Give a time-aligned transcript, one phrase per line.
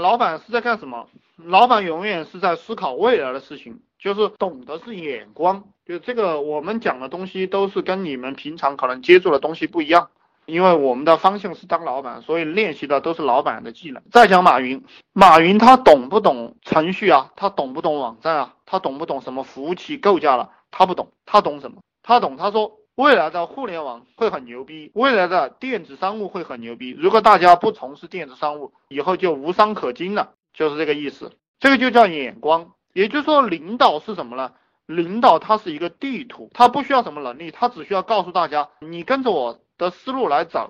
[0.00, 1.06] 老板是在干什么？
[1.36, 5.64] 老板永远是在思考未来的事情，就是懂得是眼光。
[5.86, 10.10] 就这个，我们讲的东西都是跟你们平常可能接触的东西不一样，
[10.46, 14.02] 因为我们的方向是当老板，所以练习的都是老板的技能。
[14.10, 17.30] 再讲马云，马云他懂不懂程序啊？
[17.36, 18.54] 他懂不懂网站啊？
[18.66, 20.50] 他懂不懂什么服务器构架了？
[20.70, 21.82] 他不懂，他懂什么？
[22.02, 22.72] 他懂，他说。
[22.98, 26.90] 未来的互联网会很牛逼，未来的电子商务会很牛逼。
[26.98, 31.30] 如果大家不从事电子商务，以后就无商可经了，就是这个意思。
[31.60, 34.50] 这个就叫眼光，也就是说，领导是什么呢？
[34.86, 40.68] 领导他是一个地图，他不需要什么能力，他只需要告诉大家，你跟着我的思路来走，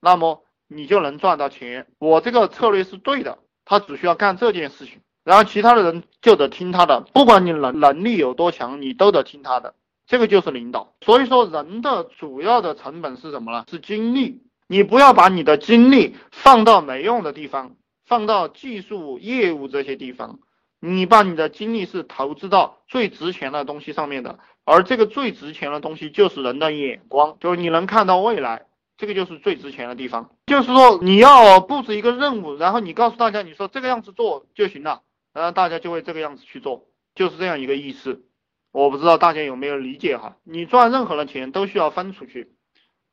[0.00, 1.86] 那么你就能赚到钱。
[1.98, 9.74] 我这个策略是对的，他只需要干这件事情，然后其他的人就得听他的，不管你能能力有多强，你都得听他的。
[10.12, 13.64] 这个就是领导，所以说人的主要的成本是什么呢？
[13.70, 14.42] 是精力。
[14.66, 20.40] 你不要把你的精力放到没用的地方，放到技术、业务这些地方，
[20.80, 24.38] 你把你的精力是投资到最值钱的东西上面的。
[24.66, 28.66] 而这个最值钱的东西就是人的眼光，就是你能看到未来，
[28.98, 30.28] 这个就是最值钱的地方。
[30.44, 35.00] 就是说你要布置一个任务，然后你告诉大家，你说这个样子做就行了，
[35.32, 38.26] 然后大家就会这个样子去做，就是这样一个意思。
[38.72, 40.36] 我不知道大家有没有理解哈？
[40.44, 42.52] 你赚任何的钱都需要分出去。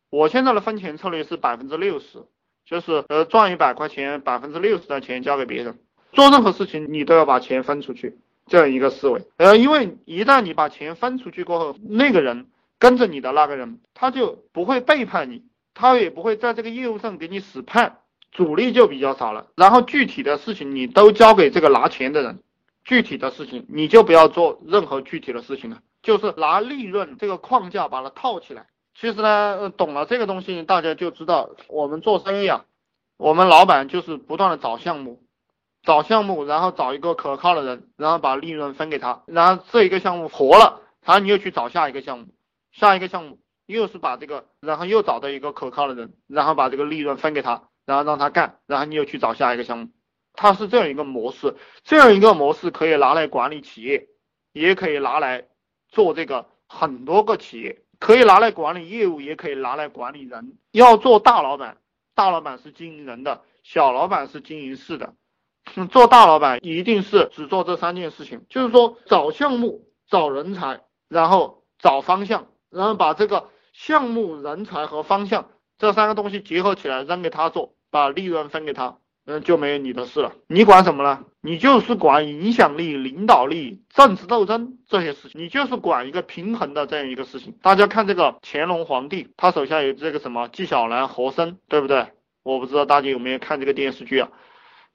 [0.09, 2.23] 我现在的分钱策略是百分之六十，
[2.65, 5.77] 就是呃赚一百块钱，百分之六十的钱交给别人。
[6.13, 9.21] 做任何事情你都要把钱分出去，这样一个思维。
[9.37, 12.47] 呃，因为一旦你把钱分出去过后，那个人
[12.79, 17.91] 跟着你的那个人，他就不会背叛你，他也不会在这个业务上给你使绊，
[18.31, 19.47] 阻力就比较少了。
[19.55, 22.39] 然后具体的事情你都交给这个拿钱的人。
[22.89, 28.65] 具体的事情你就不要做任何具体的事情了，就是拿利润这个框架把它套起来。
[28.95, 32.65] 其实呢，懂了这个东西，大家就知道我们做生意啊，
[33.17, 35.21] 我们老板就是不断的找项目，
[35.83, 42.25] 找项目，然后找一个可靠的人，然后把利润分给他，然后这一个项目活了，然后你又去找下一个项目，
[42.71, 49.89] 下一个项目又是把这个，然后又找到一个可靠的人，然后把这个利润分给他，然后让他干，然后你又去找下一个项目。
[50.41, 54.07] 它是这样一个模式，这样一个模式可以拿来管理企业，
[54.53, 55.45] 也可以拿来
[55.89, 60.57] 做这个很多个企业，可以拿来管理业务，也可以拿来管理人。
[60.71, 61.75] 要做大老板，
[62.15, 65.13] 大老板是经营人的，小老板是经营事的。
[65.91, 70.79] 做大老板一定是只做这三件事情，就是说找项目、找人才，
[71.09, 78.99] 然后找方向，然后把这个项目、人才和方向这三个东西结合起来扔给他做，把利润分给他。
[79.31, 80.33] 嗯，就没有你的事了。
[80.47, 81.23] 你管什么呢？
[81.41, 85.39] 你就是管影响力、领导力、政治斗争这些事情。
[85.39, 87.55] 你就是管一个平衡的这样一个事情。
[87.61, 92.07] 大家看这个乾隆皇帝，他手下有这个什么纪晓岚、和珅，对不对？
[92.41, 94.29] 我不知道大家有没有看这个电视剧啊？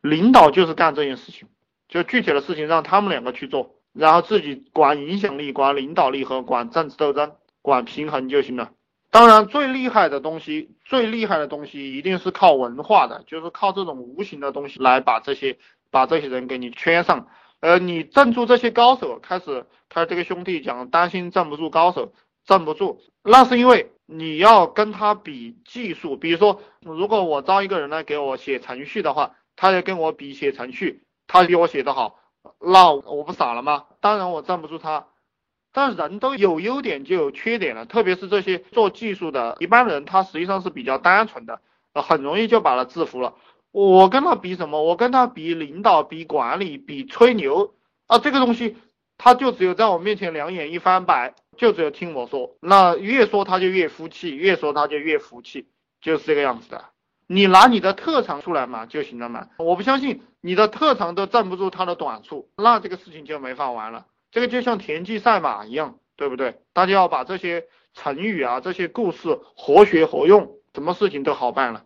[0.00, 1.46] 领导就是干这件事情，
[1.88, 8.72] 就具体的事情让他们两个去做，然后自己管影响力、管领导力和管政治斗争、管平衡就行了。
[9.14, 15.56] 当然，最厉害的东西，最厉害的东西一定是靠文化的，就是靠这种无形的东西来把这些
[15.92, 17.28] 把这些人给你圈上。
[17.60, 22.12] 呃，你镇住这些高手，开始他这个兄弟讲担心镇不住高手，
[22.44, 26.16] 镇不住，那是因为你要跟他比技术。
[26.16, 32.18] 比如说，如果我招一个人来给我写程序的话，他要跟我比写程序，他比我写的好，
[32.58, 33.84] 那我不傻了吗？
[34.00, 35.06] 当然我镇不住他。
[35.74, 41.60] 但人都有优点就有缺点了，特别是这些做技术的一般人，他实际上是比较单纯的，
[41.92, 43.34] 呃，很容易就把他制服了。
[43.72, 44.84] 我跟他比什么？
[44.84, 47.74] 我跟他比领导、比管理、比吹牛
[48.06, 48.18] 啊！
[48.18, 48.76] 这个东西
[49.18, 52.54] 他就只有在我面前两眼一翻白，就只有听我说。
[52.60, 55.66] 那越说他就越服气，越说他就越服气，
[56.00, 56.84] 就是这个样子的。
[57.26, 59.48] 你拿你的特长出来嘛就行了嘛。
[59.56, 64.06] 我不相信你的特长都站不住他的短处，那这个事情就没法玩了。
[64.34, 66.58] 这个就像田忌赛马一样，对不对？
[66.72, 71.84] 大家要把这些成语啊、这些故事活学活用，什么事情都好办了。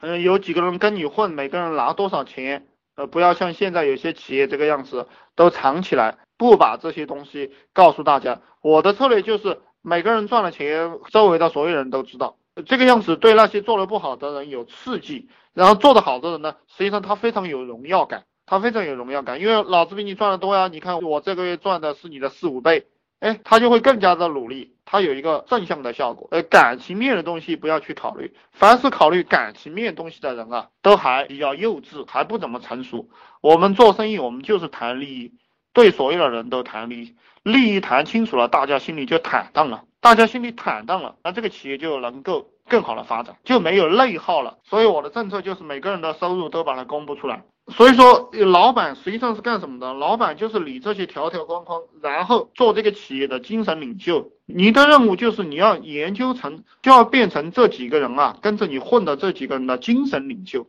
[0.00, 2.68] 嗯，有几个人跟你混，每个人拿多少钱？
[2.94, 8.40] 呃，不要像现在有些企业这个样子，都藏起来，不把这些东西告诉大家。
[8.62, 12.38] 我的策略就是每个人赚了钱，周围的所有人都知道。
[12.64, 18.24] 这个样子对那些做的不好的人有刺激，然后做的好的人呢，实际上他非常有荣耀感。
[18.48, 20.68] 他非常有荣耀感，因为老子比你赚的多呀！
[20.68, 22.86] 你看我这个月赚的是你的四五倍，
[23.20, 26.28] 哎，他就会更加的努力，他有一个正向的效果。
[26.30, 33.10] 呃，感情面的东西不要去考虑，凡是考虑感情面东西的人啊，都还比较幼稚，还不怎么成熟。
[33.42, 35.34] 我们做生意，我们就是谈利益，
[35.74, 44.56] 对所有的人都谈利益，利益谈清楚了，大家心里就坦荡了，大家心里坦荡了，那这个企业就能够更好的发展，就没有内耗了。
[44.64, 47.42] 所以我的政策就是每个人的收入都把它公布出来。
[47.70, 49.92] 所以说，老板实际上是干什么的？
[49.92, 54.30] 老板就是理这些条条框框，然后做这个企业的精神领袖。
[54.46, 60.66] 你的任务就是你要研究成，就要变成这几个人啊，跟着你混的这几个人的精神领袖。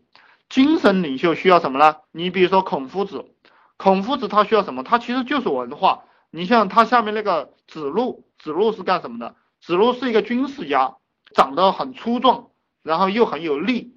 [0.50, 1.96] 精神领袖需要什么呢？
[2.12, 3.24] 你比如说孔夫子，
[3.78, 4.84] 孔夫子他需要什么？
[4.84, 6.04] 他其实就是文化。
[6.32, 9.36] 你像他下面那个子路，子路是干什么的？
[9.62, 10.96] 子路是一个军事家，
[11.34, 12.48] 长得很粗壮，
[12.84, 13.94] 然后又很有力。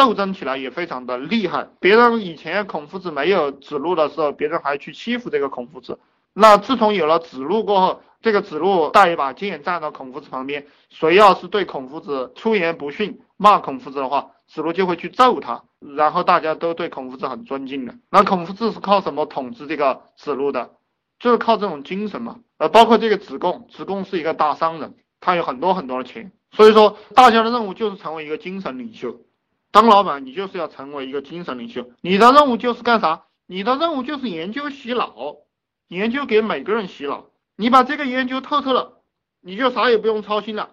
[0.00, 5.98] 斗争起来也非常的厉害，别人以前孔夫子没有子路的时候，别人还去欺负这个孔夫子。
[6.32, 17.94] 那自从有了子路过后，这个子路带一把剑站到孔夫子旁边，谁要是对孔夫子出言不逊，骂孔夫子的话，子路就会去揍他，然后大家都对孔夫子很尊敬的。
[18.08, 20.70] 那孔夫子是靠什么统治这个子路的？
[21.18, 22.38] 就是靠这种精神嘛。
[22.56, 29.20] 呃，包括这个子贡，子贡是一个大商人，他有很多很多的钱，所以说大家的任务就是成为一个精神领袖。
[29.70, 31.90] 当老板，你就是要成为一个精神领袖。
[32.00, 33.24] 你的任务就是干啥？
[33.46, 35.36] 你的任务就是研究洗脑，
[35.88, 37.26] 研究给每个人洗脑。
[37.56, 39.02] 你把这个研究透彻了，
[39.40, 40.70] 你就啥也不用操心了。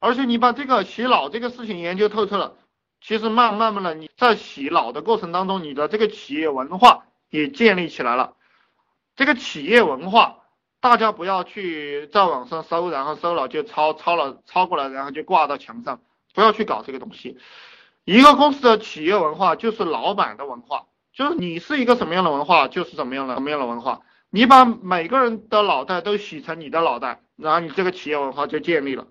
[0.00, 2.56] 而且你把这个洗脑这个事情研究透彻了，
[3.00, 8.34] 其实慢慢慢的你在洗脑的过程当中，你的这个企业文化也建立起来了。
[9.16, 10.38] 这个企业文化，
[10.80, 16.00] 大家不要去在网上搜，然后搜了就抄，抄了抄过来，然后就挂到墙上，
[16.34, 17.38] 不要去搞这个东西。
[18.04, 24.00] 一个公司的企业文化就是老板的文化，就是你是一个什么样的文化，就是什么样的什么样的文化。
[24.30, 29.06] 你把每个人的脑袋都洗成你的脑袋，然后你这个企业文化就建立了。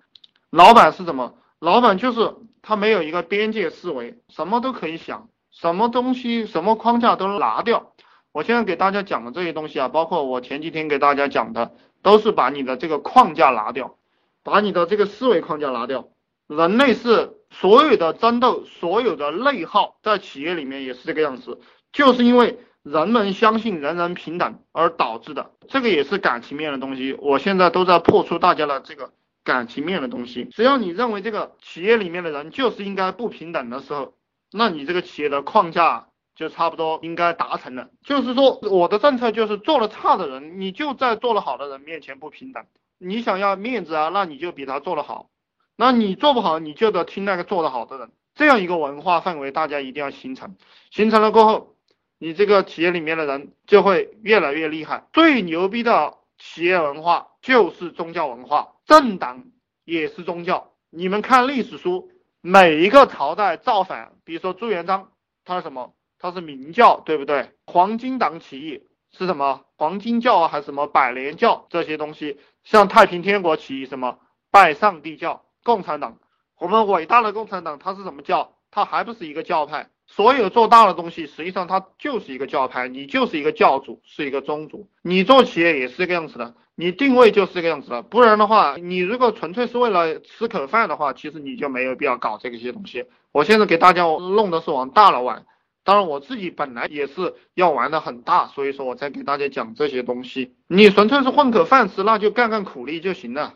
[0.50, 1.34] 老板是什么？
[1.58, 7.94] 老板就是他没有一个边界思维，什么都可以想，什么东西什么框架都拿掉。
[8.32, 13.96] 我现在给大家讲的这些东西啊，包括我前几天给大家讲的，都是把你的这个框架拿掉，
[14.42, 16.08] 把你的这个思维框架拿掉。
[16.46, 21.60] 人类是所有的争斗，所有的内耗，在企业里面也是这个样子，
[21.92, 25.52] 就是因为人们相信人人平等而导致的。
[25.68, 29.12] 这个也是感情面的东西，我现在都在破除大家的这个
[29.44, 30.44] 感情面的东西。
[30.50, 34.14] 只要你认为这个企业里面的人就是应该不平等的时候，
[34.52, 37.88] 那你这个企业的框架就差不多应该达成了。
[38.02, 42.64] 就是说，我的政策就是做的差的人，你就在做的好的人面前不平等。
[42.98, 45.30] 你想要面子啊，那你就比他做的好。
[45.76, 50.56] 那你做不好，你就得听那个做得好的人，这样一个文化氛围，大家一定要形成。
[50.90, 51.74] 形成了过后，
[52.18, 55.06] 你这个企业里面的人就会越来越厉害。
[55.12, 59.44] 最牛逼的企业文化就是宗教文化，政党
[59.84, 60.72] 也是宗教。
[60.90, 62.10] 你们看历史书，
[62.40, 65.10] 每一个朝代造反，比如说朱元璋，
[65.44, 65.94] 他是什么？
[66.18, 67.50] 他是明教，对不对？
[67.66, 69.62] 黄巾党起义是什么？
[69.76, 72.38] 黄巾教啊，还是什么百年教这些东西？
[72.62, 74.18] 像太平天国起义什么？
[74.50, 75.43] 拜上帝教。
[75.64, 76.18] 共产党，
[76.60, 78.52] 我们伟大的共产党，它是什么教？
[78.70, 79.88] 它还不是一个教派。
[80.06, 82.86] 所有做大的东西，实际上它就是一个教派。
[82.88, 84.90] 你就是一个教主，是一个宗主。
[85.00, 88.02] 你做企业也是这个样子的，你定位就是这个样子的。
[88.02, 93.06] 不然的话，你如果纯粹是为了吃口饭的话，其实你就没有必要搞这个些东西。
[93.32, 95.46] 我现在给大家弄的是往大了玩，
[95.84, 100.54] 当然我自己本来也是要玩的很大，所以说我才给大家讲这些东西。
[100.66, 103.54] 你纯粹是混口饭吃，那就干干苦力就行了。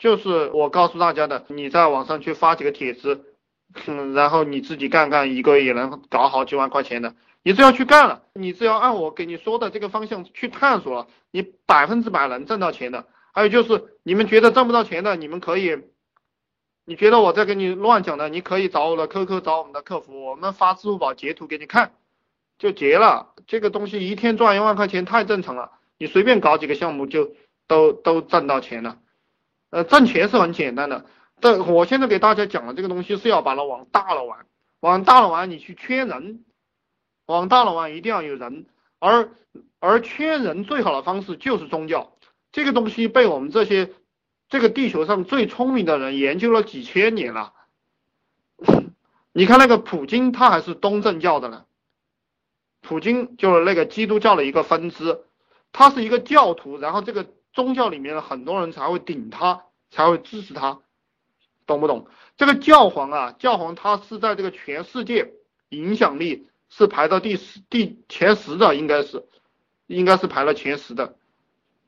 [0.00, 3.26] 就是我告诉大家的，你在网上去发几个帖子，
[3.86, 7.14] 嗯然后你自己干干，一个月也能搞好几万块钱的。
[7.42, 13.06] 你只要去干了，你只要按我给你说的这个方向去探索了，你百分之百能挣到钱的。
[13.32, 15.78] 还有就是你们觉得挣不到钱的，你们可以，
[16.86, 21.92] 你觉得我在跟你乱讲的，你可以找我的 QQ，找我们的客服，我们发支付宝截图给你看，
[22.58, 23.34] 就结了。
[23.46, 27.32] 这个东西一天赚一万块钱太正常了，你随便搞几个项目就
[27.66, 28.96] 都都挣到钱了。
[29.70, 31.06] 呃，挣钱是很简单的，
[31.40, 34.44] 但我现在给大家讲的这个东西是要把它往大了玩，
[34.80, 36.44] 往大了玩，你去圈人，
[37.26, 38.66] 往大了玩一定要有人，
[38.98, 39.30] 而
[39.78, 42.16] 而圈人最好的方式就是宗教，
[42.50, 43.92] 这个东西被我们这些
[44.48, 47.52] 这个地球上最聪明的人研究了几千年了，
[49.32, 51.64] 你看那个普京，他还是东正教的呢，
[52.80, 55.20] 普京就是那个基督教的一个分支，
[55.70, 57.26] 他是一个教徒，然后这个。
[57.52, 60.80] 宗教里面的很多人才会顶他，才会支持他，
[61.66, 62.06] 懂不懂？
[62.36, 65.34] 这个教皇啊，教皇他是在这个全世界
[65.68, 69.26] 影响力是排到第十、第前十的，应该是，
[69.86, 71.16] 应该是排了前十的，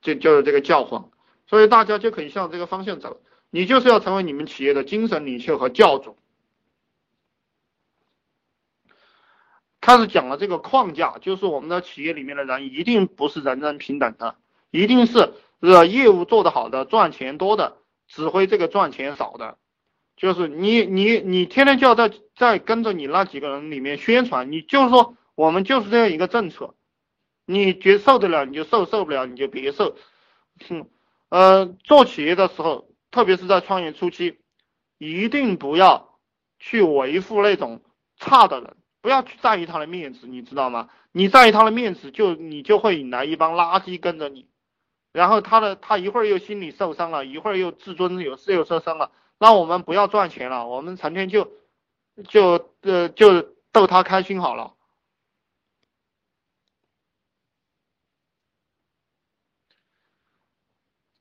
[0.00, 1.10] 就就是这个教皇。
[1.46, 6.16] 所以大家就可以向这个方向走，你就是要成为你们企业的精神领袖和教主。
[9.80, 14.36] 开始讲了这个框架，就是我们的企业里面的人一定不是人人平等的，
[14.70, 15.32] 一定是。
[15.62, 17.78] 是吧业务做得好的，赚钱多的，
[18.08, 19.56] 指挥这个赚钱少的，
[20.16, 25.50] 就是你你你天天就要在在跟着你那几个人里面宣传，你就是说我。
[25.50, 26.74] 们就是这样一个政策，
[27.46, 29.96] 你觉受得了你就受，受不了你就别受。
[30.68, 30.88] 哼，
[31.28, 34.38] 呃，做企业的时候，特别是在创业初期，
[34.98, 36.18] 一定不要
[36.58, 37.82] 去维护那种
[38.16, 40.88] 差的人，不要去在意他的面子，你知道吗？
[41.12, 44.46] 你在意他的面子，就你就会引来一帮垃圾跟着你，
[45.12, 49.12] 然后他的他一会儿又心理受伤了，一会儿又自尊有事又受伤了。
[49.38, 51.52] 那我们不要赚钱了，我们成天就
[52.28, 53.42] 就呃就
[53.72, 54.74] 逗他开心好了。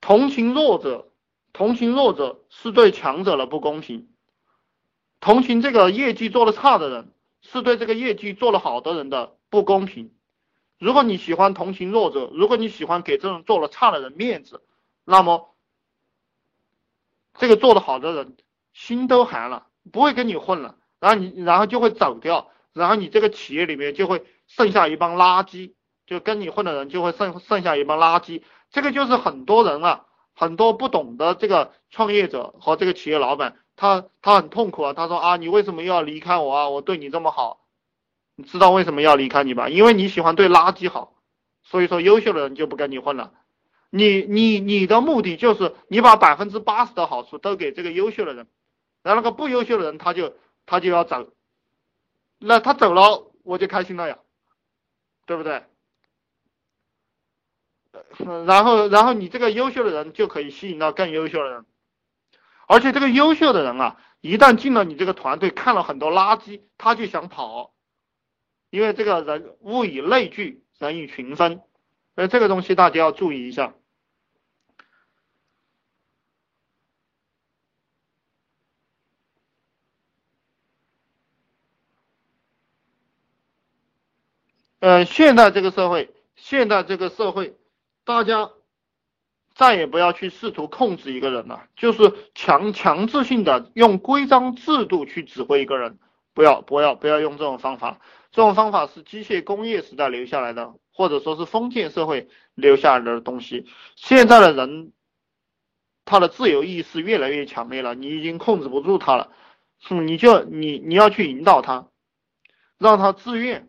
[0.00, 1.12] 同情弱者，
[1.52, 4.08] 同情弱者是对强者的不公平。
[5.20, 10.12] 同情这个业绩做的差的人，是对这个业绩做的好的人的不公平。
[10.82, 14.64] 如果你喜欢同情弱者，如果你喜欢给这种做的差的人面子，
[15.04, 15.54] 那么
[17.34, 18.36] 这个做的好的人
[18.72, 25.74] 心都寒了，不会跟你混了，然后你然后就会走掉，然后你这个企业里面就会剩下一帮垃圾，
[26.04, 28.42] 就跟你混的人就会剩剩下一帮垃圾。
[28.72, 34.94] 这个就是很多人啊，很多不懂的这个创业者和这个企业老板，他他很痛苦啊。
[34.94, 36.68] 他说啊，你为什么又要离开我啊？
[36.70, 37.60] 我对你这么好，
[38.42, 39.68] 知道为什么要离开你吧？
[39.68, 41.14] 因为你喜欢对垃圾好，
[41.62, 43.32] 所以说优秀的人就不跟你混了。
[43.90, 48.46] 你你你的目的就是你把百分之八十的好处都给这个优秀的人，
[49.02, 50.34] 然后那个不优秀的人他就
[50.66, 51.30] 他就要走，
[52.38, 54.18] 那他走了我就开心了呀，
[55.26, 55.64] 对不对？
[58.46, 61.66] 然后，然后你这个优秀的人就可以吸引到更优秀的人，
[62.66, 67.74] 而且这个优秀的人啊，一旦进了你这个团队，看了很多垃圾，他就想跑，
[68.72, 71.60] 因为这个人物以类聚，人以群分，
[72.14, 73.74] 所以这个东西大家要注意一下。
[84.80, 87.54] 嗯，现在这个社会，现在这个社会。
[88.04, 88.50] 大家
[89.54, 96.00] 再也不要去试图控制一个人了，就是强强制性的用规章制度去指挥一个人，
[96.34, 103.66] 不要不要不要用这种方法，这种方法是机械工业时代留下来的，或者说是封建社会留下来的东西。
[103.96, 104.92] 现在的人，
[106.04, 109.32] 他的自由意识越来越强烈了，你已经控制不住他了，
[109.90, 111.88] 你就你你要去引导他，
[112.78, 113.68] 让他自愿，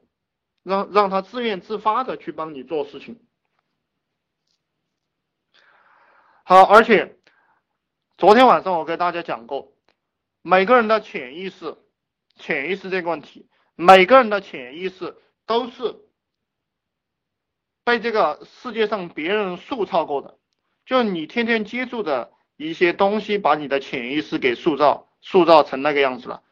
[0.63, 3.19] 让让他自愿自发的去帮你做事情。
[6.45, 7.17] 好，而且
[8.17, 9.73] 昨天晚上我给大家讲过，
[10.41, 11.77] 每个人的潜意识，
[12.35, 15.95] 潜意识这个问题，每个人的潜意识都是
[17.83, 20.37] 被这个世界上别人塑造过的，
[20.85, 26.43] 就你天天接触的一些东西，把你的潜意识给塑造，塑造成那个样子了。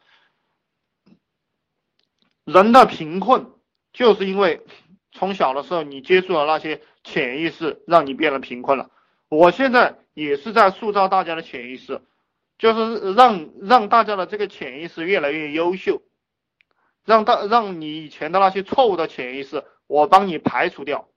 [2.43, 3.51] 人的贫困，
[3.93, 4.65] 就是因为
[5.11, 8.89] 从小的时候你接触了那些潜意识，让你变得贫困了。
[9.29, 12.01] 我现在也是在塑造大家的潜意识，
[12.61, 16.03] 就是让让大家的这个潜意识越来越优秀，
[17.03, 21.09] 让大让你以前的那些错误的潜意识，我帮你排除掉。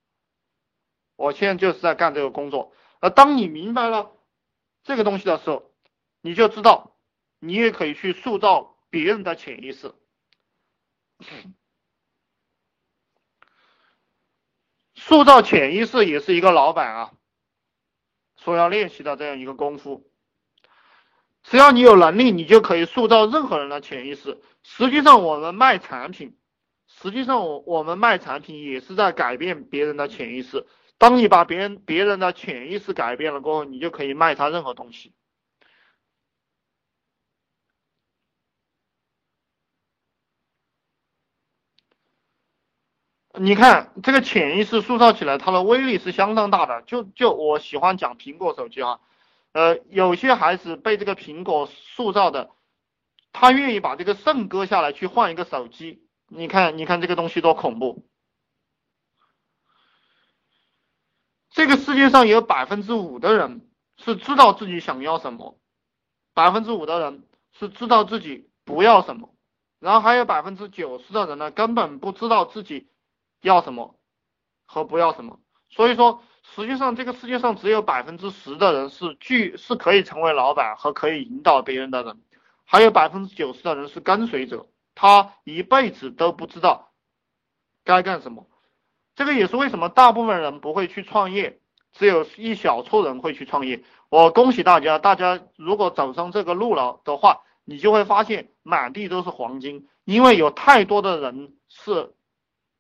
[1.17, 2.73] 我现在就是在干这个工作。
[2.99, 4.11] 而当你明白了
[4.85, 5.71] 这个东西的时候，
[6.23, 6.97] 你就知道
[7.41, 9.93] 你也可以去塑造别人的潜意识。
[14.95, 17.13] 塑造潜意识也是一个老板啊。
[18.39, 20.11] 说要练习的这样一个功夫，
[21.45, 24.41] 只要你有能力，你就可以塑造任何人的潜意识。
[24.63, 26.37] 实际上，我们卖产品，
[26.89, 30.67] 实际上我我们卖产品也是在改变别人的潜意识。
[30.99, 35.13] 当你把别人别人的潜意识改变了过后，你就可以卖他任何东西。
[43.37, 46.83] 你看这个潜意识塑造起来，它的威力是相当大的。
[46.83, 49.01] 就就我喜欢讲苹果手机哈，
[49.55, 52.51] 呃，有些孩子被这个苹果塑造的，
[53.33, 56.07] 他愿意把这个肾割下来去换一个手机。
[56.27, 58.07] 你看，你看这个东西多恐怖！
[61.51, 65.59] 这个世界上有百分之五的人是知道自己想要什么，
[66.35, 69.35] 百分之五的人是知道自己不要什么，
[69.79, 72.91] 然后还有百分之九十的人呢，根本不知道自己。
[73.41, 74.01] 要什么
[74.65, 82.21] 和不要什么，所以说实际上这个世界上只有百分之十的人是具是可以成为老板和可以引导别人的人，
[82.65, 86.93] 还有百分之九十的人是跟随者，他一辈子都不知道
[87.83, 88.47] 该干什么。
[89.17, 91.59] 这个也是为什么大部分人不会去创业，
[91.93, 93.83] 只有一小撮人会去创业。
[94.09, 102.15] 我恭喜大家，大家如果走上这个路了的话，你就会发现满地都是黄金，因为有太多的人是。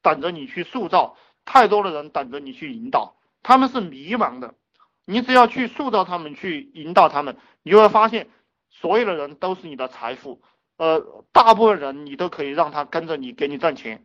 [0.02, 1.16] 等着你去塑造，
[1.46, 3.14] 太多的人等着你去引导，
[3.44, 4.56] 他们是迷茫的。
[5.04, 8.28] 你只要去塑造他们，去引导他们，你就会发现，
[8.70, 10.42] 所有的人都是你的财富。
[10.78, 14.04] 呃，大部分人你都可以让他跟着你，给你赚钱。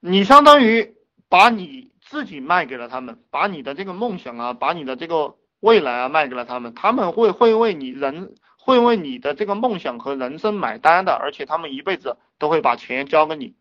[0.00, 0.96] 你相当于
[1.28, 13.56] 把你自己卖给了他们，把你的这个梦想啊，把你的这个未来啊卖给了他们，他们会会为你人会为你的这个梦想和人生买单的，而且他们一辈子都会把钱交给你。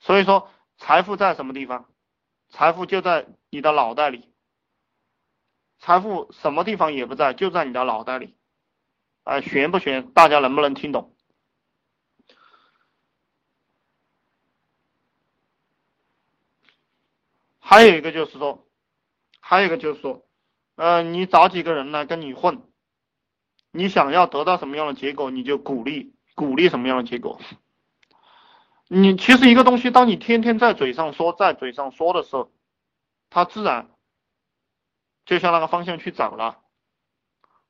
[0.00, 1.88] 所以说，财富在什么地方？
[2.48, 4.32] 财富就在你的脑袋里。
[5.78, 8.36] 财富什么地方也不在，就在你的脑袋里。
[9.24, 10.10] 啊，悬不悬？
[10.12, 11.14] 大家能不能听懂？
[17.58, 18.66] 还有一个就是说，
[19.40, 20.26] 还有一个就是说，
[20.76, 22.62] 呃，你找几个人来跟你混，
[23.70, 27.40] 你想要得到什么样的结果，你就鼓励鼓励什么样的结果。
[28.88, 32.50] 你其实一个东西，当你天天在嘴上说，在嘴上说的时候，
[33.30, 33.90] 它自然
[35.24, 36.58] 就向那个方向去走了。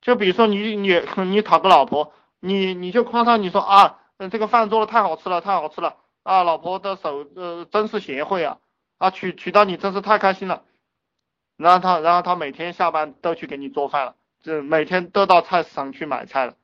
[0.01, 8.59] 就比如说你你你讨个老婆，你你就夸他，你说啊，这个饭做的太好吃了，太好吃了啊，老婆的手呃真是贤惠啊，
[8.99, 10.65] 啊娶娶到你真是太开心了。
[11.57, 16.55] 然后他然后他每天下班都去给你做饭了，就每天都到菜市场去买菜了，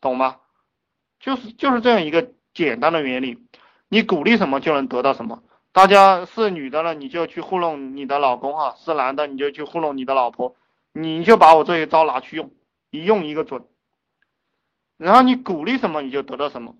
[0.00, 0.36] 懂吗？
[1.20, 3.44] 就是就是这样一个简单的原理。
[3.88, 5.42] 你鼓励什么就能得到什么。
[5.72, 10.54] 大家是女的了，你就去糊弄你的老公哈；是男的，你就去糊弄你的老婆。
[10.92, 12.50] 你就把我这一招拿去用，
[12.90, 13.64] 一用一个准。
[14.96, 16.76] 然后你鼓励什么，你就得到什么。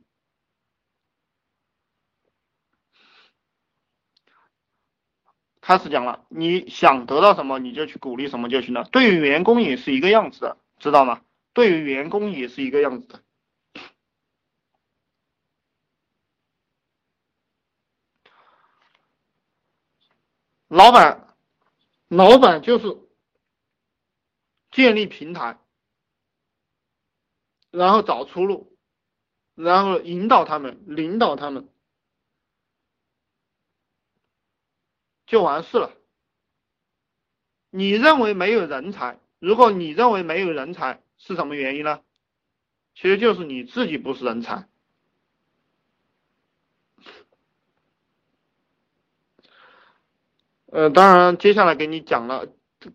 [5.68, 8.84] 开始讲了，你想得到什么，你就去鼓励什么就行了。
[8.84, 11.20] 对于员工也是一个样子的，知道吗？
[11.52, 13.22] 对于员工也是一个样子的。
[20.68, 21.36] 老板，
[22.08, 22.98] 老板就是
[24.70, 25.58] 建立平台，
[27.70, 28.74] 然后找出路，
[29.54, 31.68] 然后引导他们，领导他们，
[35.28, 35.92] 就完事了。
[37.70, 39.20] 你认为没有人才？
[39.38, 42.00] 如果你认为没有人才，是什么原因呢？
[42.94, 44.66] 其实就是你自己不是人才。
[50.66, 52.46] 呃，当然，接下来给你讲了，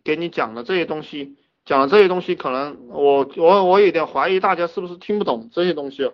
[0.04, 6.12] 给你讲了这些东西，讲了这些东西，可能我我我有点怀疑大家是不是听不懂这些东西，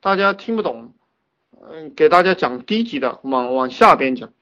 [0.00, 0.94] 大家听不懂，
[1.60, 4.32] 嗯，给大家讲低级的，往往下边讲，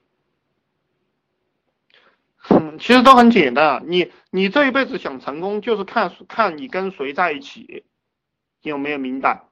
[2.78, 7.84] 其实都很简单啊，你你这一辈子想成功，就是看看你跟谁在一起，
[8.62, 9.44] 有没有明白？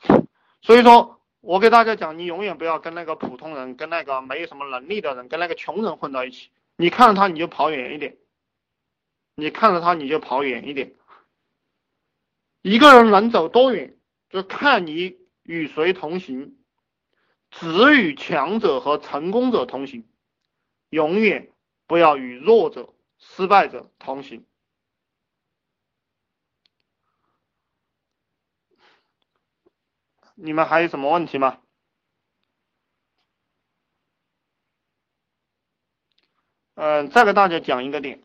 [0.62, 1.12] 所以说。
[1.46, 6.48] 我给大家讲，你永远不要跟那个普通人、跟那个没有什么能力的人、跟那个穷人混到一起。
[6.76, 8.12] 你看着他，你就跑远一点；
[9.34, 10.94] 你看着他，你就跑远一点。
[12.62, 13.94] 一个人能走多远，
[14.30, 16.56] 就看你与谁同行。
[17.60, 20.08] 只与强者和成功者同行，
[20.90, 21.52] 永远
[21.86, 24.44] 不要与弱者、失败者同行。
[30.34, 31.60] 你们还有什么问题吗？
[36.74, 38.20] 嗯，再给大家讲一个点，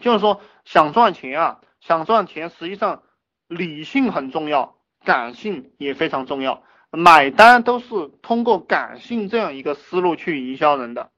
[0.00, 3.02] 就是说想赚钱啊，想赚钱，实际上
[3.48, 6.62] 理性很重要，感性也非常重要。
[6.96, 11.10] 买单都是通过感性这样一个思路去营销人的，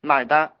[0.00, 0.54] 买单，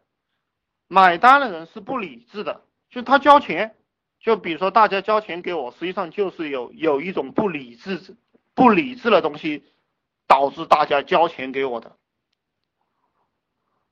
[0.88, 3.76] 买单的人是不理智的，就他交钱。
[4.18, 8.16] 就比如说，大家交钱给我，实际上就是有有一种不理智、
[8.54, 9.62] 不理智的东西
[10.26, 11.96] 导致大家交钱给我的。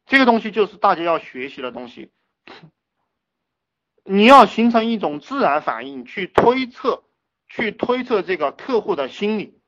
[0.06, 2.10] 这个东西就是大家要学习的东西。
[4.02, 7.04] 你要形成一种自然反应，去推测、
[7.46, 9.60] 去推测这个客户的心理，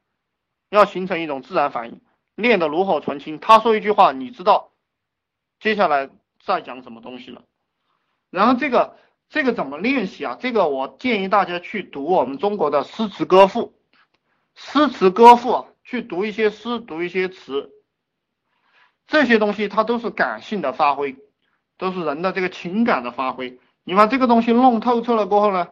[0.76, 2.00] 要形成一种自然反应，
[2.34, 3.40] 练得炉火纯青。
[3.40, 4.70] 他说一句话，你知道
[5.58, 6.10] 接下来
[6.44, 7.42] 再讲什么东西了。
[8.30, 8.96] 然后这个。
[9.28, 10.36] 这个怎么练习啊？
[10.38, 13.74] 这个我建议大家去读我们中国的诗词歌赋，
[14.54, 17.72] 诗词歌赋去读一些诗，读一些词，
[19.08, 21.16] 这些东西它都是感性的发挥，
[21.76, 23.58] 都是人的这个情感的发挥。
[23.82, 25.70] 你把这个东西弄透彻了过后呢，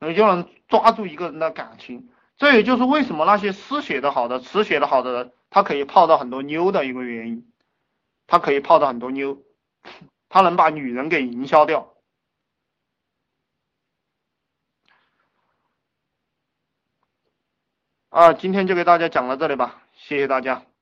[0.00, 2.08] 你就能抓住一个人的感情。
[2.36, 7.52] 这也就是为什么那些诗写的好的词写的好的人他可以泡到很多妞的一个原因
[8.26, 9.42] 他可以泡到很多妞
[10.28, 11.94] 他能把女人给营销掉。
[18.08, 20.73] 啊今天就给大家讲到这里吧谢谢大家。